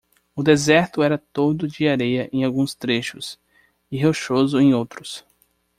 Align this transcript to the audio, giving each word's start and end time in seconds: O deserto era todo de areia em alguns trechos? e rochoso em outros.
O 0.35 0.41
deserto 0.41 1.03
era 1.03 1.15
todo 1.31 1.67
de 1.67 1.87
areia 1.87 2.27
em 2.33 2.43
alguns 2.43 2.73
trechos? 2.73 3.39
e 3.91 4.03
rochoso 4.03 4.59
em 4.59 4.73
outros. 4.73 5.23